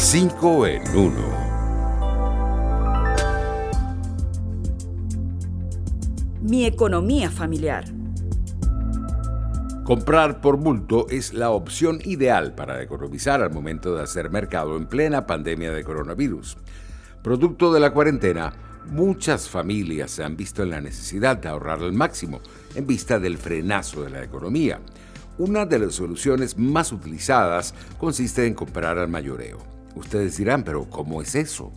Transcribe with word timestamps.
5 0.00 0.66
en 0.68 0.96
1. 0.96 1.12
Mi 6.40 6.66
economía 6.66 7.32
familiar. 7.32 7.84
Comprar 9.82 10.40
por 10.40 10.56
bulto 10.56 11.08
es 11.10 11.34
la 11.34 11.50
opción 11.50 11.98
ideal 12.04 12.54
para 12.54 12.80
economizar 12.80 13.42
al 13.42 13.50
momento 13.50 13.96
de 13.96 14.04
hacer 14.04 14.30
mercado 14.30 14.76
en 14.76 14.86
plena 14.86 15.26
pandemia 15.26 15.72
de 15.72 15.82
coronavirus. 15.82 16.58
Producto 17.24 17.72
de 17.72 17.80
la 17.80 17.92
cuarentena, 17.92 18.52
muchas 18.86 19.48
familias 19.48 20.12
se 20.12 20.22
han 20.22 20.36
visto 20.36 20.62
en 20.62 20.70
la 20.70 20.80
necesidad 20.80 21.38
de 21.38 21.48
ahorrar 21.48 21.80
al 21.80 21.92
máximo 21.92 22.40
en 22.76 22.86
vista 22.86 23.18
del 23.18 23.36
frenazo 23.36 24.04
de 24.04 24.10
la 24.10 24.22
economía. 24.22 24.78
Una 25.38 25.66
de 25.66 25.80
las 25.80 25.96
soluciones 25.96 26.56
más 26.56 26.92
utilizadas 26.92 27.74
consiste 27.98 28.46
en 28.46 28.54
comprar 28.54 28.96
al 28.96 29.08
mayoreo. 29.08 29.77
Ustedes 29.94 30.36
dirán, 30.36 30.64
pero 30.64 30.88
¿cómo 30.88 31.22
es 31.22 31.34
eso? 31.34 31.72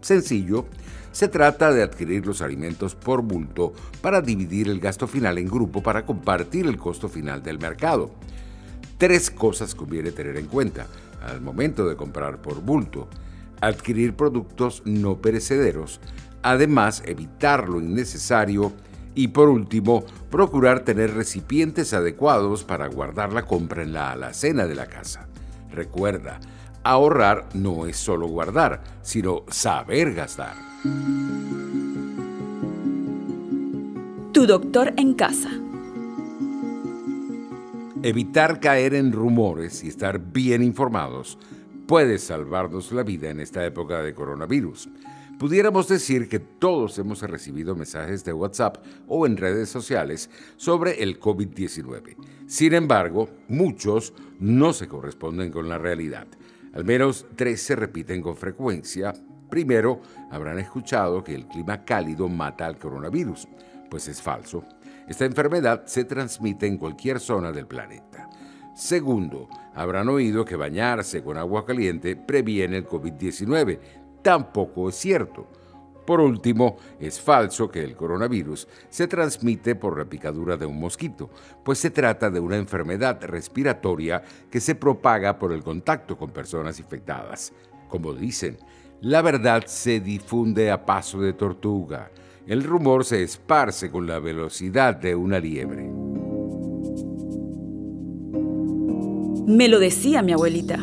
Sencillo, 0.00 0.66
se 1.12 1.28
trata 1.28 1.72
de 1.72 1.82
adquirir 1.82 2.26
los 2.26 2.42
alimentos 2.42 2.94
por 2.94 3.22
bulto 3.22 3.72
para 4.00 4.20
dividir 4.20 4.68
el 4.68 4.80
gasto 4.80 5.06
final 5.06 5.38
en 5.38 5.46
grupo 5.46 5.82
para 5.82 6.04
compartir 6.04 6.66
el 6.66 6.76
costo 6.76 7.08
final 7.08 7.42
del 7.42 7.58
mercado. 7.58 8.10
Tres 8.98 9.30
cosas 9.30 9.74
conviene 9.74 10.12
tener 10.12 10.36
en 10.36 10.46
cuenta 10.46 10.86
al 11.26 11.40
momento 11.40 11.88
de 11.88 11.96
comprar 11.96 12.42
por 12.42 12.60
bulto. 12.60 13.08
Adquirir 13.60 14.14
productos 14.14 14.82
no 14.84 15.18
perecederos, 15.18 16.00
además 16.42 17.02
evitar 17.06 17.68
lo 17.68 17.80
innecesario 17.80 18.72
y 19.14 19.28
por 19.28 19.48
último, 19.48 20.04
procurar 20.30 20.80
tener 20.80 21.14
recipientes 21.14 21.94
adecuados 21.94 22.64
para 22.64 22.88
guardar 22.88 23.32
la 23.32 23.46
compra 23.46 23.82
en 23.82 23.92
la 23.92 24.10
alacena 24.10 24.66
de 24.66 24.74
la 24.74 24.86
casa. 24.86 25.28
Recuerda, 25.70 26.40
ahorrar 26.84 27.48
no 27.54 27.86
es 27.86 27.96
solo 27.96 28.28
guardar, 28.28 28.82
sino 29.02 29.44
saber 29.48 30.14
gastar. 30.14 30.54
Tu 34.32 34.46
doctor 34.46 34.92
en 34.96 35.14
casa. 35.14 35.50
Evitar 38.02 38.60
caer 38.60 38.94
en 38.94 39.12
rumores 39.12 39.82
y 39.82 39.88
estar 39.88 40.18
bien 40.18 40.62
informados 40.62 41.38
puede 41.86 42.18
salvarnos 42.18 42.92
la 42.92 43.02
vida 43.02 43.30
en 43.30 43.40
esta 43.40 43.64
época 43.64 44.02
de 44.02 44.14
coronavirus. 44.14 44.90
Pudiéramos 45.38 45.88
decir 45.88 46.28
que 46.28 46.38
todos 46.38 46.98
hemos 46.98 47.22
recibido 47.22 47.74
mensajes 47.74 48.24
de 48.24 48.32
WhatsApp 48.32 48.84
o 49.08 49.26
en 49.26 49.36
redes 49.36 49.68
sociales 49.68 50.30
sobre 50.56 51.02
el 51.02 51.18
COVID-19. 51.18 52.16
Sin 52.46 52.74
embargo, 52.74 53.30
muchos 53.48 54.12
no 54.38 54.72
se 54.72 54.86
corresponden 54.86 55.50
con 55.50 55.68
la 55.68 55.78
realidad. 55.78 56.26
Al 56.74 56.84
menos 56.84 57.26
tres 57.36 57.62
se 57.62 57.76
repiten 57.76 58.20
con 58.20 58.36
frecuencia, 58.36 59.14
Primero, 59.54 60.00
habrán 60.32 60.58
escuchado 60.58 61.22
que 61.22 61.32
el 61.32 61.46
clima 61.46 61.84
cálido 61.84 62.28
mata 62.28 62.66
al 62.66 62.76
coronavirus, 62.76 63.46
pues 63.88 64.08
es 64.08 64.20
falso. 64.20 64.64
Esta 65.06 65.26
enfermedad 65.26 65.84
se 65.86 66.02
transmite 66.02 66.66
en 66.66 66.76
cualquier 66.76 67.20
zona 67.20 67.52
del 67.52 67.68
planeta. 67.68 68.28
Segundo, 68.74 69.48
habrán 69.74 70.08
oído 70.08 70.44
que 70.44 70.56
bañarse 70.56 71.22
con 71.22 71.36
agua 71.36 71.64
caliente 71.64 72.16
previene 72.16 72.78
el 72.78 72.88
COVID-19. 72.88 73.78
Tampoco 74.22 74.88
es 74.88 74.96
cierto. 74.96 75.46
Por 76.06 76.20
último, 76.20 76.76
es 77.00 77.20
falso 77.20 77.70
que 77.70 77.82
el 77.82 77.96
coronavirus 77.96 78.68
se 78.90 79.08
transmite 79.08 79.74
por 79.74 79.98
la 79.98 80.04
picadura 80.04 80.56
de 80.56 80.66
un 80.66 80.78
mosquito, 80.78 81.30
pues 81.64 81.78
se 81.78 81.90
trata 81.90 82.30
de 82.30 82.40
una 82.40 82.56
enfermedad 82.56 83.22
respiratoria 83.22 84.22
que 84.50 84.60
se 84.60 84.74
propaga 84.74 85.38
por 85.38 85.52
el 85.52 85.62
contacto 85.62 86.18
con 86.18 86.30
personas 86.30 86.78
infectadas. 86.78 87.52
Como 87.88 88.12
dicen, 88.12 88.58
la 89.00 89.22
verdad 89.22 89.64
se 89.66 90.00
difunde 90.00 90.70
a 90.70 90.84
paso 90.84 91.20
de 91.20 91.32
tortuga. 91.32 92.10
El 92.46 92.62
rumor 92.62 93.04
se 93.04 93.22
esparce 93.22 93.90
con 93.90 94.06
la 94.06 94.18
velocidad 94.18 94.96
de 94.96 95.14
una 95.14 95.38
liebre. 95.38 95.90
Me 99.46 99.68
lo 99.68 99.78
decía 99.78 100.22
mi 100.22 100.32
abuelita. 100.32 100.78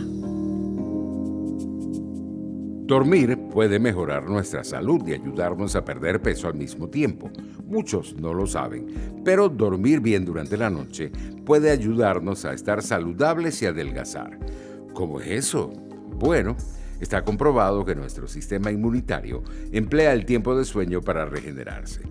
Dormir 2.91 3.40
puede 3.53 3.79
mejorar 3.79 4.29
nuestra 4.29 4.66
salud 4.66 5.07
y 5.07 5.13
ayudarnos 5.13 5.78
a 5.78 5.85
perder 5.85 6.22
peso 6.22 6.50
al 6.50 6.56
mismo 6.56 6.90
tiempo. 6.90 7.31
Muchos 7.66 8.18
no 8.18 8.34
lo 8.34 8.46
saben, 8.46 8.85
pero 9.24 9.47
dormir 9.47 10.02
bien 10.02 10.25
durante 10.25 10.57
la 10.57 10.69
noche 10.69 11.09
puede 11.46 11.72
ayudarnos 11.72 12.44
a 12.44 12.52
estar 12.52 12.81
saludables 12.81 13.62
y 13.62 13.68
adelgazar. 13.68 14.38
¿Cómo 14.94 15.22
es 15.22 15.28
eso? 15.28 15.72
Bueno, 16.19 16.57
Está 17.02 17.24
comprobado 17.24 17.84
que 17.84 17.96
nuestro 17.96 18.28
sistema 18.28 18.72
inmunitario 18.72 19.41
emplea 19.72 20.13
el 20.13 20.23
tiempo 20.23 20.56
de 20.56 20.63
sueño 20.63 21.02
para 21.02 21.25
regenerarse. 21.25 22.02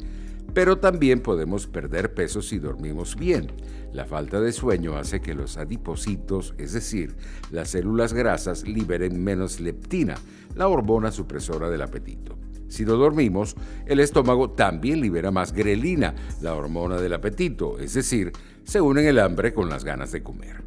Pero 0.55 0.79
también 0.79 1.21
podemos 1.21 1.67
perder 1.67 2.15
peso 2.15 2.43
si 2.43 2.59
dormimos 2.59 3.17
bien. 3.17 3.53
La 3.93 4.05
falta 4.05 4.41
de 4.41 4.53
sueño 4.53 4.97
hace 4.97 5.21
que 5.21 5.35
los 5.35 5.57
adipocitos, 5.57 6.55
es 6.59 6.73
decir, 6.73 7.17
las 7.51 7.71
células 7.71 8.13
grasas, 8.13 8.67
liberen 8.67 9.23
menos 9.23 9.61
leptina, 9.61 10.17
la 10.55 10.69
hormona 10.69 11.11
supresora 11.11 11.69
del 11.71 11.83
apetito. 11.83 12.39
Si 12.69 12.85
no 12.85 12.95
dormimos, 12.95 13.57
el 13.87 13.99
estómago 13.99 14.51
también 14.51 15.01
libera 15.01 15.33
más 15.33 15.53
grelina, 15.53 16.15
la 16.41 16.55
hormona 16.55 16.99
del 16.99 17.15
apetito, 17.15 17.81
es 17.81 17.95
decir, 17.95 18.33
se 18.63 18.81
unen 18.81 19.07
el 19.07 19.19
hambre 19.19 19.53
con 19.53 19.69
las 19.69 19.85
ganas 19.85 20.13
de 20.13 20.23
comer. 20.23 20.63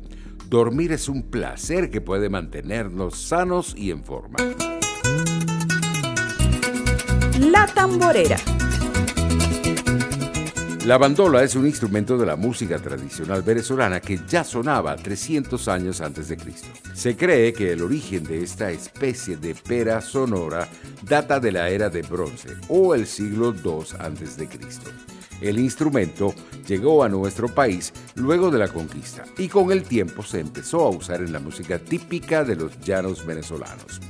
Dormir 0.50 0.92
es 0.92 1.08
un 1.08 1.24
placer 1.24 1.90
que 1.90 2.02
puede 2.02 2.30
mantenernos 2.30 3.18
sanos 3.18 3.74
y 3.78 3.92
en 3.92 4.04
forma. 4.04 4.38
La 7.40 7.66
tamborera. 7.68 8.36
La 10.86 10.98
bandola 10.98 11.42
es 11.44 11.56
un 11.56 11.66
instrumento 11.66 12.18
de 12.18 12.26
la 12.26 12.36
música 12.36 12.78
tradicional 12.78 13.42
venezolana 13.42 14.02
que 14.02 14.20
ya 14.28 14.44
sonaba 14.44 14.98
300 14.98 15.70
años 15.70 16.02
antes 16.02 16.28
de 16.28 16.36
Cristo. 16.36 16.68
Se 16.94 17.16
cree 17.16 17.54
que 17.54 17.72
el 17.72 17.82
origen 17.82 18.26
de 18.26 18.44
esta 18.44 18.70
especie 18.70 19.38
de 19.38 19.56
pera 19.56 20.02
sonora 20.02 20.68
data 21.02 21.40
de 21.40 21.54
la 21.54 21.70
era 21.70 21.90
de 21.90 22.02
bronce 22.02 22.50
o 22.68 22.94
el 22.96 23.08
siglo 23.08 23.56
II 23.64 23.96
antes 23.98 24.36
de 24.36 24.50
Cristo. 24.50 24.92
El 25.40 25.58
instrumento 25.58 26.36
llegó 26.68 27.02
a 27.06 27.08
nuestro 27.08 27.48
país 27.48 27.94
luego 28.16 28.52
de 28.52 28.60
la 28.60 28.68
conquista 28.68 29.24
y 29.38 29.48
con 29.48 29.72
el 29.72 29.84
tiempo 29.84 30.22
se 30.22 30.42
empezó 30.42 30.82
a 30.82 30.90
usar 30.90 31.22
en 31.22 31.32
la 31.32 31.40
música 31.40 31.80
típica 31.80 32.44
de 32.44 32.58
los 32.58 32.78
llanos 32.82 33.26
venezolanos. 33.26 34.02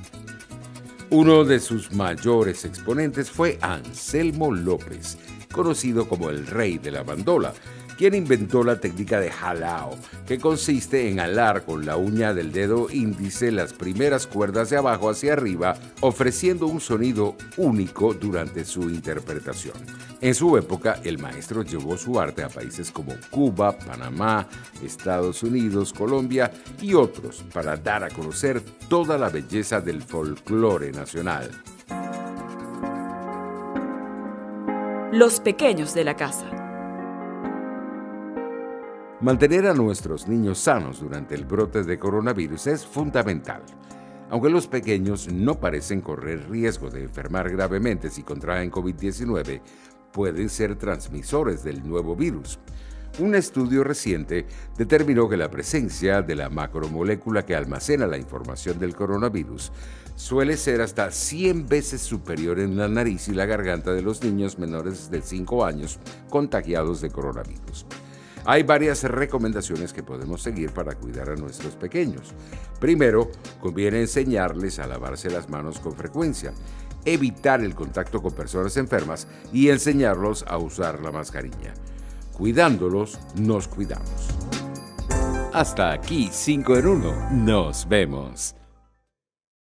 Uno 1.12 1.44
de 1.44 1.60
sus 1.60 1.92
mayores 1.92 2.66
exponentes 2.66 3.30
fue 3.30 3.60
Anselmo 3.62 4.52
López, 4.52 5.20
conocido 5.54 6.10
como 6.10 6.30
el 6.30 6.46
rey 6.46 6.78
de 6.78 6.92
la 6.92 7.04
bandola, 7.04 7.54
quien 7.98 8.16
inventó 8.16 8.64
la 8.64 8.80
técnica 8.80 9.20
de 9.20 9.32
jalao, 9.32 9.98
que 10.28 10.40
consiste 10.40 11.10
en 11.10 11.20
alar 11.20 11.64
con 11.64 11.86
la 11.86 11.96
uña 11.96 12.34
del 12.34 12.52
dedo 12.52 12.90
índice 12.90 13.52
las 13.52 13.72
primeras 13.72 14.28
cuerdas 14.28 14.70
de 14.70 14.78
abajo 14.78 15.10
hacia 15.10 15.34
arriba, 15.34 15.76
ofreciendo 16.02 16.68
un 16.68 16.82
sonido 16.82 17.36
único 17.58 18.14
durante 18.14 18.66
su 18.66 18.90
interpretación. 18.90 19.76
En 20.22 20.36
su 20.36 20.58
época, 20.58 21.00
el 21.04 21.20
maestro 21.20 21.64
llevó 21.64 21.98
su 21.98 22.20
arte 22.20 22.44
a 22.44 22.50
países 22.50 22.92
como 22.92 23.14
Cuba, 23.30 23.78
Panamá, 23.78 24.48
Estados 24.84 25.44
Unidos, 25.44 25.94
Colombia 25.94 26.52
y 26.82 26.94
otros 26.94 27.44
para 27.54 27.78
dar 27.78 28.04
a 28.04 28.10
conocer 28.10 28.62
toda 28.90 29.18
la 29.18 29.30
belleza 29.30 29.82
del 29.82 30.02
folclore 30.02 30.92
nacional. 30.92 31.52
Los 35.16 35.40
pequeños 35.40 35.94
de 35.94 36.04
la 36.04 36.16
casa. 36.16 36.50
Mantener 39.22 39.68
a 39.68 39.76
nuestros 39.76 40.28
niños 40.28 40.58
sanos 40.58 41.02
durante 41.02 41.36
el 41.36 41.46
brote 41.46 41.84
de 41.84 42.00
coronavirus 42.00 42.66
es 42.66 42.84
fundamental. 42.84 43.62
Aunque 44.32 44.50
los 44.50 44.66
pequeños 44.66 45.32
no 45.32 45.60
parecen 45.60 46.02
correr 46.02 46.50
riesgo 46.50 46.90
de 46.90 47.04
enfermar 47.04 47.52
gravemente 47.52 48.10
si 48.10 48.24
contraen 48.24 48.72
COVID-19, 48.72 49.62
pueden 50.12 50.50
ser 50.50 50.78
transmisores 50.78 51.64
del 51.64 51.88
nuevo 51.88 52.16
virus. 52.16 52.58
Un 53.20 53.36
estudio 53.36 53.84
reciente 53.84 54.48
determinó 54.76 55.30
que 55.30 55.38
la 55.38 55.52
presencia 55.52 56.24
de 56.24 56.36
la 56.36 56.50
macromolécula 56.50 57.46
que 57.46 57.56
almacena 57.56 58.08
la 58.08 58.18
información 58.18 58.80
del 58.80 58.96
coronavirus 58.96 59.72
suele 60.16 60.58
ser 60.58 60.82
hasta 60.82 61.12
100 61.12 61.70
veces 61.70 62.02
superior 62.02 62.60
en 62.60 62.76
la 62.76 62.88
nariz 62.88 63.28
y 63.28 63.34
la 63.34 63.46
garganta 63.46 63.94
de 63.94 64.02
los 64.02 64.24
niños 64.24 64.58
menores 64.58 65.12
de 65.12 65.22
5 65.22 65.64
años 65.64 66.00
contagiados 66.32 67.02
de 67.02 67.12
coronavirus. 67.12 67.86
Hay 68.46 68.64
varias 68.64 69.04
recomendaciones 69.04 69.94
que 69.94 70.02
podemos 70.02 70.42
seguir 70.42 70.72
para 70.72 70.96
cuidar 70.96 71.30
a 71.30 71.36
nuestros 71.36 71.76
pequeños. 71.76 72.34
Primero, 72.80 73.30
conviene 73.60 74.02
enseñarles 74.02 74.80
a 74.80 74.88
lavarse 74.88 75.30
las 75.30 75.50
manos 75.50 75.80
con 75.80 75.94
frecuencia, 75.94 76.52
evitar 77.06 77.62
el 77.62 77.76
contacto 77.76 78.24
con 78.24 78.34
personas 78.34 78.76
enfermas 78.78 79.28
y 79.54 79.70
enseñarlos 79.70 80.44
a 80.48 80.58
usar 80.58 81.00
la 81.02 81.12
mascarilla. 81.12 81.76
Cuidándolos, 82.34 83.20
nos 83.36 83.68
cuidamos. 83.68 84.28
Hasta 85.54 85.92
aquí 85.92 86.30
5 86.32 86.78
en 86.78 86.88
1. 86.88 87.30
Nos 87.32 87.88
vemos. 87.88 88.56